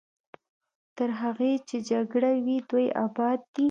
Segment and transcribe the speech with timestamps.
[0.97, 3.59] تر هغې چې جګړه وي دوی اباد دي.